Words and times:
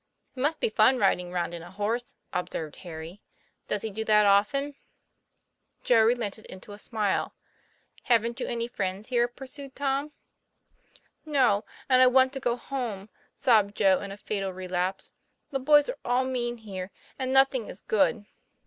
'* 0.17 0.35
It 0.35 0.39
must 0.39 0.59
be 0.59 0.67
fun 0.69 0.97
riding 0.97 1.31
round 1.31 1.53
in 1.53 1.61
a 1.61 1.69
horse," 1.69 2.15
observed 2.33 2.77
Harry." 2.77 3.21
Does 3.67 3.83
he 3.83 3.91
do 3.91 4.03
that 4.05 4.25
often?" 4.25 4.73
Joe 5.83 6.01
relented 6.01 6.47
into 6.47 6.71
a 6.73 6.79
smile. 6.79 7.35
'* 7.69 8.03
Haven't 8.05 8.39
you 8.39 8.47
any 8.47 8.67
friends 8.67 9.09
here?" 9.09 9.27
pursued 9.27 9.75
Tom. 9.75 10.11
'No; 11.23 11.65
and 11.87 12.01
I 12.01 12.07
want 12.07 12.33
to 12.33 12.39
go 12.39 12.57
home," 12.57 13.09
sobbed 13.35 13.77
Joe, 13.77 13.99
in 14.01 14.11
a 14.11 14.17
fatal 14.17 14.51
relapse. 14.51 15.11
'The 15.51 15.59
boys 15.59 15.87
are 15.87 15.99
all 16.03 16.25
mean 16.25 16.57
here; 16.57 16.89
and 17.19 17.31
nothing 17.31 17.67
is 17.67 17.81
good." 17.81 18.25